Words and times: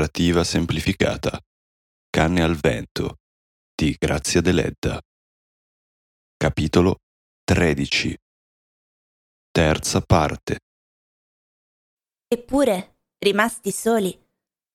Narrativa 0.00 0.44
semplificata. 0.44 1.38
Canne 2.08 2.42
al 2.42 2.54
vento 2.54 3.18
di 3.74 3.94
Grazia 3.98 4.40
Deledda. 4.40 4.98
Capitolo 6.38 7.00
13. 7.44 8.16
Terza 9.50 10.00
parte. 10.00 10.60
Eppure, 12.26 12.96
rimasti 13.18 13.70
soli, 13.70 14.18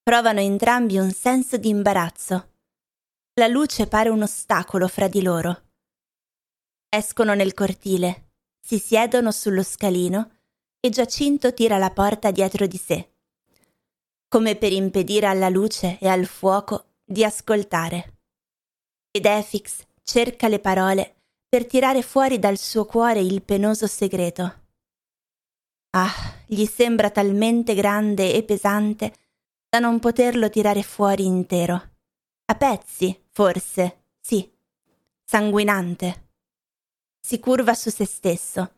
provano 0.04 0.42
entrambi 0.42 1.00
un 1.00 1.10
senso 1.10 1.58
di 1.58 1.70
imbarazzo. 1.70 2.52
La 3.34 3.48
luce 3.48 3.88
pare 3.88 4.10
un 4.10 4.22
ostacolo 4.22 4.88
fra 4.88 5.08
di 5.08 5.24
loro. 5.24 5.72
Escono 6.88 7.34
nel 7.34 7.56
cortile, 7.56 8.34
si 8.62 8.78
siedono 8.78 9.32
sullo 9.32 9.64
scalino 9.64 10.38
e 10.80 10.90
Giacinto 10.90 11.52
tira 11.52 11.80
la 11.80 11.90
porta 11.90 12.30
dietro 12.30 12.68
di 12.68 12.78
sé, 12.78 13.15
come 14.28 14.56
per 14.56 14.72
impedire 14.72 15.28
alla 15.28 15.50
luce 15.50 15.98
e 16.00 16.08
al 16.08 16.26
fuoco 16.26 16.94
di 17.04 17.24
ascoltare. 17.24 18.20
Ed 19.12 19.26
Efix 19.26 19.86
cerca 20.04 20.48
le 20.48 20.60
parole 20.60 21.16
per 21.48 21.66
tirare 21.66 22.02
fuori 22.02 22.40
dal 22.40 22.58
suo 22.58 22.86
cuore 22.86 23.20
il 23.22 23.42
penoso 23.42 23.88
segreto. 23.88 24.64
Ah, 25.92 26.14
gli 26.46 26.66
sembra 26.66 27.10
talmente 27.10 27.74
grande 27.74 28.34
e 28.34 28.44
pesante 28.44 29.14
da 29.70 29.80
non 29.80 30.00
poterlo 30.00 30.50
tirare 30.50 30.84
fuori 30.84 31.26
intero. 31.26 31.74
A 32.46 32.56
pezzi, 32.56 33.18
forse, 33.30 34.08
sì, 34.20 34.52
sanguinante. 35.24 36.30
Si 37.20 37.40
curva 37.40 37.74
su 37.74 37.90
se 37.90 38.06
stesso 38.06 38.76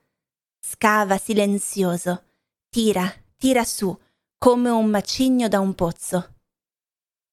scava 0.70 1.18
silenzioso, 1.18 2.24
tira, 2.70 3.10
tira 3.38 3.64
su, 3.64 3.98
come 4.40 4.70
un 4.70 4.90
macigno 4.90 5.48
da 5.48 5.60
un 5.60 5.74
pozzo. 5.74 6.36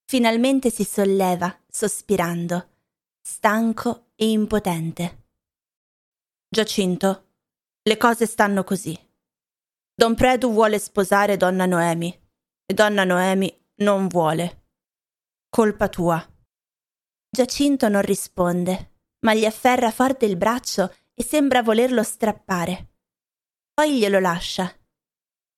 Finalmente 0.06 0.70
si 0.70 0.84
solleva, 0.84 1.54
sospirando, 1.68 2.68
stanco 3.20 4.06
e 4.14 4.30
impotente. 4.30 5.26
Giacinto, 6.48 7.28
le 7.82 7.96
cose 7.98 8.26
stanno 8.26 8.64
così. 8.64 8.98
Don 9.94 10.14
Predu 10.14 10.50
vuole 10.50 10.78
sposare 10.78 11.36
donna 11.36 11.66
Noemi 11.66 12.08
e 12.64 12.74
donna 12.74 13.04
Noemi 13.04 13.54
non 13.76 14.08
vuole. 14.08 14.64
Colpa 15.50 15.88
tua. 15.88 16.26
Giacinto 17.28 17.88
non 17.88 18.02
risponde, 18.02 18.92
ma 19.20 19.34
gli 19.34 19.44
afferra 19.44 19.90
forte 19.90 20.24
il 20.24 20.36
braccio 20.36 20.92
e 21.12 21.22
sembra 21.22 21.62
volerlo 21.62 22.02
strappare. 22.02 22.92
Poi 23.74 23.98
glielo 23.98 24.20
lascia. 24.20 24.72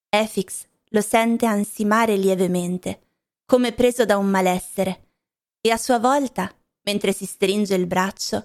Efix 0.08 0.66
lo 0.96 1.02
sente 1.02 1.44
ansimare 1.44 2.16
lievemente, 2.16 3.08
come 3.44 3.74
preso 3.74 4.06
da 4.06 4.16
un 4.16 4.28
malessere, 4.28 5.10
e 5.60 5.70
a 5.70 5.76
sua 5.76 5.98
volta, 5.98 6.50
mentre 6.84 7.12
si 7.12 7.26
stringe 7.26 7.74
il 7.74 7.86
braccio, 7.86 8.42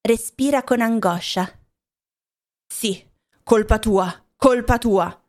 respira 0.00 0.64
con 0.64 0.80
angoscia. 0.80 1.60
Sì, 2.66 3.06
colpa 3.42 3.78
tua, 3.78 4.26
colpa 4.34 4.78
tua. 4.78 5.28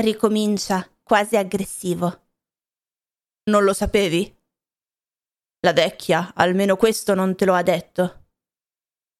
Ricomincia 0.00 0.90
quasi 1.02 1.36
aggressivo. 1.36 2.28
Non 3.50 3.62
lo 3.62 3.74
sapevi? 3.74 4.34
La 5.60 5.74
vecchia 5.74 6.32
almeno 6.34 6.76
questo 6.76 7.12
non 7.12 7.36
te 7.36 7.44
lo 7.44 7.52
ha 7.52 7.62
detto. 7.62 8.28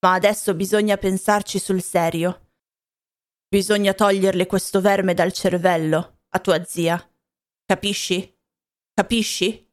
Ma 0.00 0.14
adesso 0.14 0.54
bisogna 0.54 0.96
pensarci 0.96 1.58
sul 1.58 1.82
serio. 1.82 2.52
Bisogna 3.48 3.92
toglierle 3.92 4.46
questo 4.46 4.80
verme 4.80 5.12
dal 5.12 5.32
cervello, 5.32 6.13
a 6.34 6.38
tua 6.40 6.64
zia. 6.64 6.98
Capisci? 7.64 8.38
Capisci? 8.92 9.72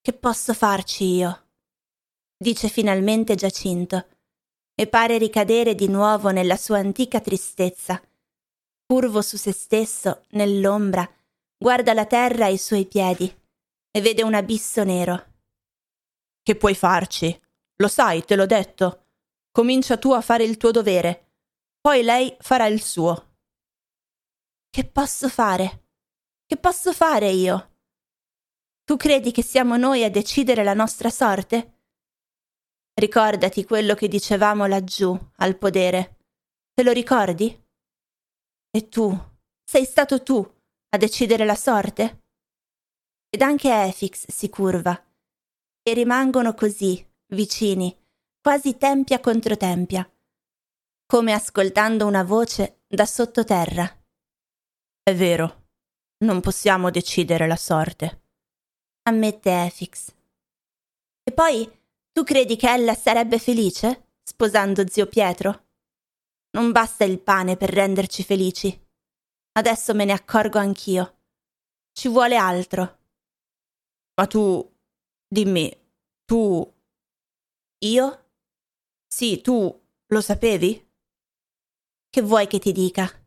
Che 0.00 0.12
posso 0.12 0.54
farci 0.54 1.04
io? 1.04 1.42
dice 2.36 2.68
finalmente 2.68 3.34
Giacinto, 3.34 4.06
e 4.74 4.86
pare 4.86 5.18
ricadere 5.18 5.74
di 5.74 5.88
nuovo 5.88 6.30
nella 6.30 6.56
sua 6.56 6.78
antica 6.78 7.20
tristezza. 7.20 8.02
Curvo 8.86 9.22
su 9.22 9.36
se 9.38 9.52
stesso, 9.52 10.24
nell'ombra, 10.30 11.08
guarda 11.56 11.94
la 11.94 12.04
terra 12.04 12.48
e 12.48 12.52
i 12.52 12.58
suoi 12.58 12.86
piedi, 12.86 13.24
e 13.90 14.00
vede 14.00 14.22
un 14.22 14.34
abisso 14.34 14.84
nero. 14.84 15.32
Che 16.42 16.56
puoi 16.56 16.74
farci? 16.74 17.40
Lo 17.76 17.88
sai, 17.88 18.24
te 18.24 18.36
l'ho 18.36 18.46
detto. 18.46 19.06
Comincia 19.50 19.96
tu 19.96 20.12
a 20.12 20.20
fare 20.20 20.44
il 20.44 20.58
tuo 20.58 20.70
dovere 20.70 21.24
poi 21.84 22.02
lei 22.02 22.34
farà 22.40 22.64
il 22.64 22.80
suo. 22.80 23.33
Che 24.74 24.84
posso 24.84 25.28
fare? 25.28 25.84
Che 26.44 26.56
posso 26.56 26.92
fare 26.92 27.30
io? 27.30 27.76
Tu 28.82 28.96
credi 28.96 29.30
che 29.30 29.44
siamo 29.44 29.76
noi 29.76 30.02
a 30.02 30.10
decidere 30.10 30.64
la 30.64 30.74
nostra 30.74 31.10
sorte? 31.10 31.82
Ricordati 32.92 33.64
quello 33.64 33.94
che 33.94 34.08
dicevamo 34.08 34.66
laggiù, 34.66 35.16
al 35.36 35.56
podere. 35.58 36.16
Te 36.74 36.82
lo 36.82 36.90
ricordi? 36.90 37.56
E 38.68 38.88
tu, 38.88 39.16
sei 39.62 39.84
stato 39.84 40.24
tu 40.24 40.44
a 40.88 40.96
decidere 40.96 41.44
la 41.44 41.54
sorte? 41.54 42.24
Ed 43.30 43.42
anche 43.42 43.72
Efix 43.72 44.26
si 44.28 44.48
curva. 44.48 45.00
E 45.84 45.94
rimangono 45.94 46.52
così, 46.52 47.00
vicini, 47.26 47.96
quasi 48.40 48.76
tempia 48.76 49.20
contro 49.20 49.56
tempia 49.56 50.04
come 51.06 51.32
ascoltando 51.32 52.06
una 52.06 52.24
voce 52.24 52.80
da 52.88 53.06
sottoterra. 53.06 54.03
È 55.06 55.14
vero, 55.14 55.66
non 56.24 56.40
possiamo 56.40 56.88
decidere 56.88 57.46
la 57.46 57.56
sorte, 57.56 58.22
ammette 59.02 59.66
Efix. 59.66 60.14
E 61.22 61.30
poi, 61.30 61.70
tu 62.10 62.24
credi 62.24 62.56
che 62.56 62.70
ella 62.70 62.94
sarebbe 62.94 63.38
felice 63.38 64.12
sposando 64.22 64.88
zio 64.88 65.06
Pietro? 65.06 65.66
Non 66.52 66.72
basta 66.72 67.04
il 67.04 67.20
pane 67.20 67.58
per 67.58 67.68
renderci 67.68 68.24
felici. 68.24 68.82
Adesso 69.52 69.92
me 69.92 70.06
ne 70.06 70.12
accorgo 70.12 70.58
anch'io. 70.58 71.18
Ci 71.92 72.08
vuole 72.08 72.36
altro. 72.36 72.98
Ma 74.14 74.26
tu, 74.26 74.74
dimmi, 75.28 75.70
tu... 76.24 76.74
Io? 77.80 78.30
Sì, 79.06 79.42
tu 79.42 79.86
lo 80.06 80.20
sapevi? 80.22 80.92
Che 82.08 82.22
vuoi 82.22 82.46
che 82.46 82.58
ti 82.58 82.72
dica? 82.72 83.23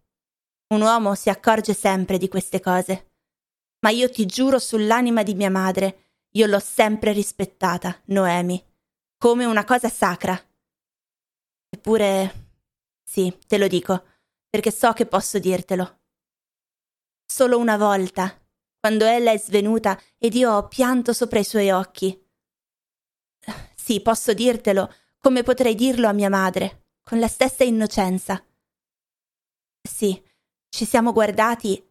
Un 0.69 0.81
uomo 0.81 1.15
si 1.15 1.29
accorge 1.29 1.73
sempre 1.73 2.17
di 2.17 2.27
queste 2.27 2.59
cose. 2.59 3.11
Ma 3.79 3.89
io 3.89 4.09
ti 4.09 4.25
giuro 4.25 4.59
sull'anima 4.59 5.23
di 5.23 5.33
mia 5.33 5.49
madre, 5.49 6.25
io 6.31 6.45
l'ho 6.45 6.59
sempre 6.59 7.13
rispettata, 7.13 8.01
Noemi, 8.07 8.61
come 9.17 9.45
una 9.45 9.63
cosa 9.63 9.87
sacra. 9.87 10.37
Eppure, 11.69 12.49
sì, 13.03 13.37
te 13.47 13.57
lo 13.57 13.67
dico, 13.67 14.03
perché 14.49 14.71
so 14.71 14.91
che 14.93 15.05
posso 15.05 15.39
dirtelo. 15.39 15.99
Solo 17.25 17.57
una 17.59 17.77
volta, 17.77 18.37
quando 18.79 19.05
ella 19.05 19.31
è 19.31 19.37
svenuta 19.37 19.99
ed 20.17 20.33
io 20.35 20.51
ho 20.51 20.67
pianto 20.67 21.13
sopra 21.13 21.39
i 21.39 21.43
suoi 21.45 21.71
occhi. 21.71 22.25
Sì, 23.75 24.01
posso 24.01 24.33
dirtelo, 24.33 24.93
come 25.17 25.43
potrei 25.43 25.75
dirlo 25.75 26.07
a 26.07 26.13
mia 26.13 26.29
madre, 26.29 26.87
con 27.03 27.19
la 27.19 27.27
stessa 27.27 27.63
innocenza. 27.63 28.43
Sì, 29.81 30.21
ci 30.69 30.85
siamo 30.85 31.11
guardati 31.11 31.83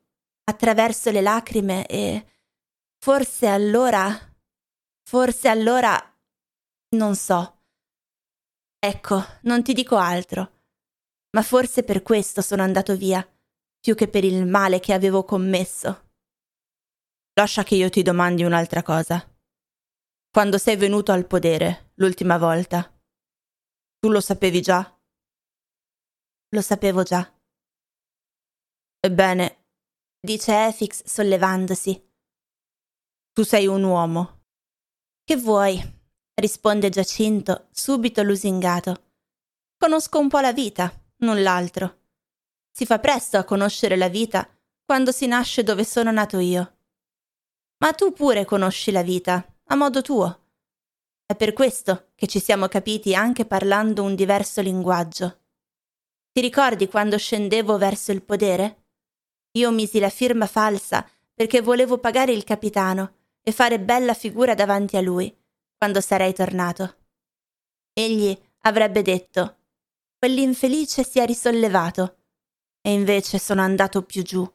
attraverso 0.44 1.10
le 1.10 1.20
lacrime 1.20 1.87
e 1.87 2.26
forse 2.98 3.47
allora, 3.47 4.09
forse 5.03 5.48
allora, 5.48 5.98
non 6.97 7.14
so. 7.14 7.62
Ecco, 8.78 9.25
non 9.42 9.62
ti 9.62 9.72
dico 9.72 9.97
altro, 9.97 10.62
ma 11.31 11.42
forse 11.42 11.82
per 11.82 12.03
questo 12.03 12.41
sono 12.42 12.62
andato 12.62 12.97
via, 12.97 13.26
più 13.81 13.94
che 13.94 14.09
per 14.09 14.25
il 14.25 14.47
male 14.47 14.81
che 14.81 14.93
avevo 14.93 15.25
commesso. 15.25 16.11
Lascia 17.34 17.64
che 17.64 17.75
io 17.75 17.90
ti 17.90 18.02
domandi 18.02 18.44
un'altra 18.44 18.82
cosa. 18.82 19.22
Quando 20.31 20.58
sei 20.58 20.76
venuto 20.76 21.12
al 21.12 21.26
podere 21.26 21.93
l'ultima 21.94 22.38
volta, 22.38 22.82
tu 23.99 24.11
lo 24.11 24.20
sapevi 24.20 24.61
già? 24.61 24.99
Lo 26.50 26.62
sapevo 26.62 27.02
già. 27.02 27.36
Ebbene, 29.06 29.67
dice 30.19 30.67
Efix 30.67 31.05
sollevandosi. 31.05 32.11
Tu 33.32 33.44
sei 33.44 33.69
un 33.69 33.85
uomo. 33.85 34.43
Che 35.23 35.37
vuoi? 35.37 35.81
risponde 36.35 36.88
Giacinto, 36.88 37.69
subito 37.70 38.25
lusingato. 38.25 39.12
Conosco 39.79 40.19
un 40.19 40.29
po' 40.29 40.41
la 40.41 40.53
vita, 40.53 40.93
null'altro. 41.19 42.00
Si 42.69 42.85
fa 42.85 42.99
presto 42.99 43.38
a 43.38 43.44
conoscere 43.44 43.94
la 43.94 44.08
vita 44.08 44.44
quando 44.85 45.12
si 45.12 45.29
nasce 45.29 45.62
dove 45.62 45.85
sono 45.85 46.11
nato 46.11 46.41
io. 46.41 46.79
Ma 47.79 47.93
tu 47.93 48.12
pure 48.12 48.44
conosci 48.44 48.91
la 48.91 49.03
vita, 49.03 49.47
a 49.67 49.76
modo 49.76 50.03
tuo. 50.03 50.49
È 51.25 51.37
per 51.37 51.53
questo 51.53 52.11
che 52.17 52.26
ci 52.26 52.41
siamo 52.41 52.67
capiti 52.67 53.14
anche 53.14 53.47
parlando 53.47 54.03
un 54.03 54.17
diverso 54.17 54.61
linguaggio. 54.61 55.44
Ti 56.32 56.41
ricordi 56.41 56.88
quando 56.88 57.17
scendevo 57.17 57.79
verso 57.79 58.11
il 58.11 58.25
podere? 58.25 58.86
Io 59.56 59.70
misi 59.70 59.99
la 59.99 60.11
firma 60.11 60.47
falsa 60.47 61.08
perché 61.35 61.61
volevo 61.61 61.99
pagare 61.99 62.32
il 62.32 62.44
capitano 62.44 63.14
e 63.43 63.53
fare 63.53 63.81
bella 63.81 64.14
figura 64.14 64.55
davanti 64.55 64.97
a 64.97 65.00
lui 65.00 65.35
quando 65.76 66.00
sarei 66.00 66.35
tornato. 66.35 66.97
Egli 67.93 68.38
avrebbe 68.61 69.03
detto 69.03 69.58
quell'infelice 70.19 71.05
si 71.05 71.20
è 71.20 71.26
risollevato 71.26 72.17
e 72.81 72.93
invece 72.93 73.38
sono 73.38 73.62
andato 73.62 74.03
più 74.03 74.23
giù, 74.23 74.50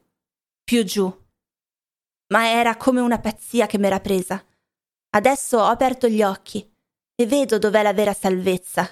più 0.62 0.84
giù. 0.84 1.20
Ma 2.28 2.48
era 2.48 2.76
come 2.76 3.00
una 3.00 3.18
pazzia 3.18 3.66
che 3.66 3.78
m'era 3.78 4.00
presa. 4.00 4.44
Adesso 5.10 5.58
ho 5.58 5.66
aperto 5.66 6.08
gli 6.08 6.22
occhi 6.22 6.68
e 7.14 7.26
vedo 7.26 7.58
dov'è 7.58 7.82
la 7.82 7.92
vera 7.92 8.14
salvezza. 8.14 8.88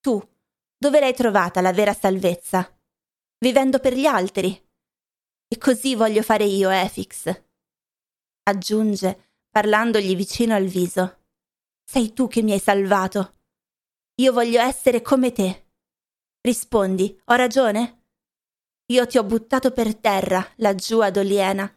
Tu, 0.00 0.20
dove 0.76 1.00
l'hai 1.00 1.14
trovata 1.14 1.60
la 1.60 1.72
vera 1.72 1.94
salvezza? 1.94 2.70
Vivendo 3.38 3.78
per 3.78 3.94
gli 3.94 4.06
altri. 4.06 4.63
E 5.54 5.58
così 5.58 5.94
voglio 5.94 6.22
fare 6.22 6.42
io, 6.42 6.68
Efix. 6.68 7.42
Aggiunge, 8.42 9.34
parlandogli 9.48 10.16
vicino 10.16 10.52
al 10.52 10.64
viso. 10.64 11.26
Sei 11.84 12.12
tu 12.12 12.26
che 12.26 12.42
mi 12.42 12.50
hai 12.50 12.58
salvato. 12.58 13.36
Io 14.16 14.32
voglio 14.32 14.60
essere 14.60 15.00
come 15.00 15.30
te. 15.30 15.66
Rispondi, 16.40 17.22
ho 17.26 17.34
ragione? 17.34 18.06
Io 18.86 19.06
ti 19.06 19.16
ho 19.16 19.22
buttato 19.22 19.70
per 19.70 19.94
terra, 19.94 20.44
laggiù 20.56 20.98
ad 20.98 21.18
Oliena. 21.18 21.72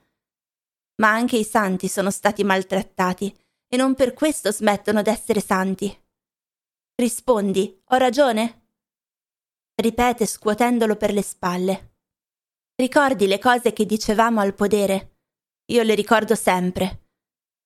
Ma 0.95 1.12
anche 1.12 1.38
i 1.38 1.44
santi 1.44 1.88
sono 1.88 2.09
stati 2.09 2.44
maltrattati 2.44 3.31
e 3.68 3.77
non 3.77 3.94
per 3.94 4.13
questo 4.13 4.51
smettono 4.51 5.03
d'essere 5.03 5.39
santi. 5.39 5.95
Rispondi, 6.95 7.79
ho 7.89 7.95
ragione? 7.97 8.69
Ripete 9.75 10.25
scuotendolo 10.25 10.95
per 10.95 11.13
le 11.13 11.21
spalle. 11.21 11.87
Ricordi 12.79 13.25
le 13.25 13.39
cose 13.39 13.74
che 13.74 13.88
dicevamo 13.88 14.39
al 14.39 14.53
podere? 14.53 15.15
Io 15.71 15.81
le 15.81 15.95
ricordo 15.95 16.35
sempre. 16.35 17.06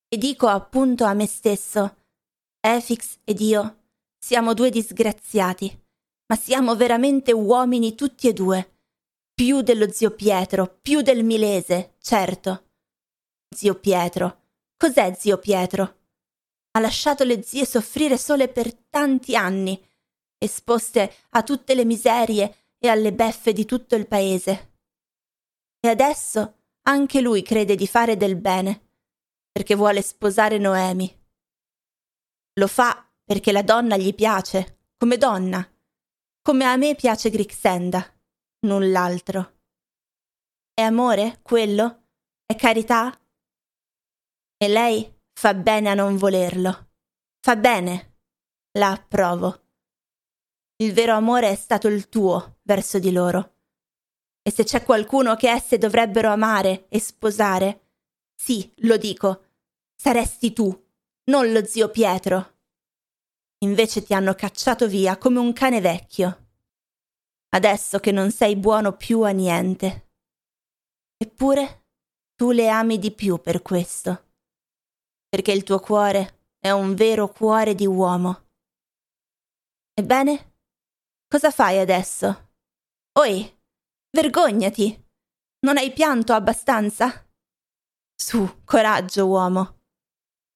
E 0.07 0.17
dico 0.17 0.47
appunto 0.47 1.03
a 1.03 1.13
me 1.13 1.27
stesso, 1.27 1.97
Efix 2.61 3.17
ed 3.25 3.41
io 3.41 3.87
siamo 4.17 4.53
due 4.53 4.69
disgraziati, 4.69 5.67
ma 6.27 6.37
siamo 6.37 6.77
veramente 6.77 7.33
uomini 7.33 7.93
tutti 7.93 8.29
e 8.29 8.33
due. 8.33 8.77
Più 9.33 9.59
dello 9.59 9.91
zio 9.91 10.11
Pietro, 10.11 10.79
più 10.81 11.01
del 11.01 11.25
Milese, 11.25 11.95
certo. 11.99 12.69
Zio 13.53 13.75
Pietro. 13.75 14.43
Cos'è 14.77 15.13
zio 15.13 15.39
Pietro? 15.39 15.83
Ha 16.71 16.79
lasciato 16.79 17.25
le 17.25 17.43
zie 17.43 17.65
soffrire 17.65 18.17
sole 18.17 18.47
per 18.47 18.73
tanti 18.73 19.35
anni, 19.35 19.77
esposte 20.37 21.13
a 21.31 21.43
tutte 21.43 21.75
le 21.75 21.83
miserie 21.83 22.75
e 22.79 22.87
alle 22.87 23.11
beffe 23.11 23.51
di 23.51 23.65
tutto 23.65 23.95
il 23.95 24.07
paese. 24.07 24.70
E 25.83 25.87
adesso 25.87 26.59
anche 26.83 27.21
lui 27.21 27.41
crede 27.41 27.75
di 27.75 27.87
fare 27.87 28.15
del 28.15 28.35
bene, 28.35 28.89
perché 29.51 29.75
vuole 29.75 30.01
sposare 30.01 30.57
Noemi. 30.57 31.19
Lo 32.59 32.67
fa 32.67 33.05
perché 33.23 33.51
la 33.51 33.63
donna 33.63 33.97
gli 33.97 34.13
piace, 34.13 34.89
come 34.97 35.17
donna, 35.17 35.67
come 36.43 36.65
a 36.65 36.75
me 36.75 36.95
piace 36.95 37.29
Grixenda, 37.31 38.05
null'altro. 38.67 39.59
È 40.73 40.81
amore, 40.81 41.39
quello? 41.41 42.03
È 42.45 42.55
carità? 42.55 43.19
E 44.57 44.67
lei 44.67 45.19
fa 45.33 45.53
bene 45.55 45.89
a 45.89 45.95
non 45.95 46.17
volerlo. 46.17 46.89
Fa 47.39 47.55
bene. 47.55 48.19
La 48.77 48.91
approvo. 48.91 49.65
Il 50.77 50.93
vero 50.93 51.13
amore 51.13 51.49
è 51.49 51.55
stato 51.55 51.87
il 51.87 52.09
tuo 52.09 52.59
verso 52.61 52.99
di 52.99 53.11
loro. 53.11 53.60
E 54.41 54.51
se 54.51 54.63
c'è 54.63 54.83
qualcuno 54.83 55.35
che 55.35 55.49
esse 55.49 55.77
dovrebbero 55.77 56.29
amare 56.29 56.87
e 56.89 56.99
sposare, 56.99 57.89
sì, 58.35 58.71
lo 58.77 58.97
dico, 58.97 59.45
saresti 59.95 60.53
tu, 60.53 60.87
non 61.25 61.51
lo 61.51 61.63
zio 61.65 61.89
Pietro. 61.89 62.57
Invece 63.59 64.01
ti 64.03 64.13
hanno 64.13 64.33
cacciato 64.33 64.87
via 64.87 65.17
come 65.17 65.39
un 65.39 65.53
cane 65.53 65.81
vecchio. 65.81 66.47
Adesso 67.49 67.99
che 67.99 68.11
non 68.11 68.31
sei 68.31 68.55
buono 68.55 68.95
più 68.97 69.21
a 69.21 69.29
niente. 69.29 70.09
Eppure 71.17 71.85
tu 72.35 72.51
le 72.51 72.69
ami 72.69 72.97
di 72.97 73.11
più 73.11 73.39
per 73.39 73.61
questo 73.61 74.29
perché 75.31 75.53
il 75.53 75.63
tuo 75.63 75.79
cuore 75.79 76.49
è 76.59 76.71
un 76.71 76.93
vero 76.93 77.29
cuore 77.29 77.73
di 77.73 77.87
uomo. 77.87 78.49
Ebbene, 79.93 80.55
cosa 81.25 81.51
fai 81.51 81.79
adesso? 81.79 82.49
Oi, 83.13 83.60
vergognati! 84.11 85.09
Non 85.63 85.77
hai 85.77 85.93
pianto 85.93 86.33
abbastanza? 86.33 87.27
Su, 88.15 88.61
coraggio, 88.65 89.27
uomo. 89.27 89.79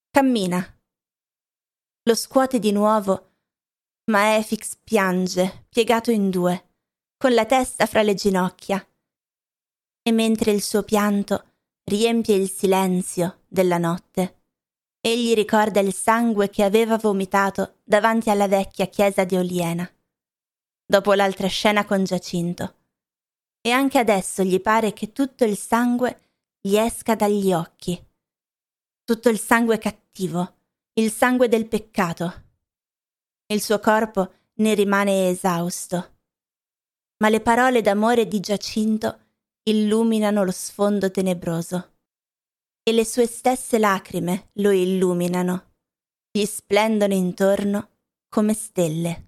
Cammina. 0.09 0.63
Lo 2.03 2.15
scuote 2.15 2.59
di 2.59 2.71
nuovo, 2.71 3.33
ma 4.11 4.35
Efix 4.35 4.77
piange, 4.83 5.65
piegato 5.69 6.11
in 6.11 6.29
due, 6.29 6.73
con 7.17 7.33
la 7.33 7.45
testa 7.45 7.85
fra 7.85 8.01
le 8.01 8.13
ginocchia. 8.13 8.85
E 10.01 10.11
mentre 10.11 10.51
il 10.51 10.61
suo 10.61 10.83
pianto 10.83 11.53
riempie 11.83 12.35
il 12.35 12.49
silenzio 12.49 13.43
della 13.47 13.77
notte, 13.77 14.43
Egli 14.99 15.33
ricorda 15.33 15.79
il 15.79 15.93
sangue 15.93 16.49
che 16.49 16.63
aveva 16.63 16.97
vomitato 16.97 17.77
davanti 17.83 18.31
alla 18.31 18.47
vecchia 18.47 18.87
chiesa 18.87 19.23
di 19.23 19.35
Oliena, 19.35 19.87
dopo 20.83 21.13
l'altra 21.13 21.47
scena 21.47 21.85
con 21.85 22.03
Giacinto. 22.03 22.84
E 23.65 23.71
anche 23.71 23.97
adesso 23.97 24.43
gli 24.43 24.61
pare 24.61 24.93
che 24.93 25.11
tutto 25.11 25.43
il 25.43 25.57
sangue 25.57 26.19
gli 26.61 26.75
esca 26.75 27.15
dagli 27.15 27.51
occhi. 27.51 27.99
Tutto 29.03 29.29
il 29.29 29.39
sangue 29.39 29.79
cattivo, 29.79 30.57
il 30.93 31.11
sangue 31.11 31.47
del 31.47 31.67
peccato. 31.67 32.43
Il 33.47 33.63
suo 33.63 33.79
corpo 33.79 34.33
ne 34.57 34.75
rimane 34.75 35.29
esausto. 35.29 36.17
Ma 37.17 37.29
le 37.29 37.41
parole 37.41 37.81
d'amore 37.81 38.27
di 38.27 38.39
Giacinto 38.39 39.29
illuminano 39.63 40.43
lo 40.43 40.51
sfondo 40.51 41.09
tenebroso 41.09 41.93
e 42.83 42.91
le 42.91 43.03
sue 43.03 43.25
stesse 43.25 43.79
lacrime 43.79 44.49
lo 44.59 44.69
illuminano, 44.69 45.73
gli 46.29 46.45
splendono 46.45 47.15
intorno 47.15 47.89
come 48.29 48.53
stelle. 48.53 49.24